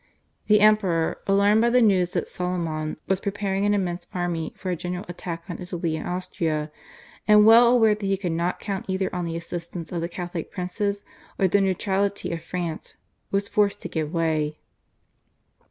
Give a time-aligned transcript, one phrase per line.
[0.47, 4.75] The Emperor, alarmed by the news that Soliman was preparing an immense army for a
[4.75, 6.71] general attack on Italy and Austria,
[7.27, 10.49] and well aware that he could not count either on the assistance of the Catholic
[10.49, 11.05] princes
[11.37, 12.95] or the neutrality of France,
[13.29, 14.57] was forced to give way.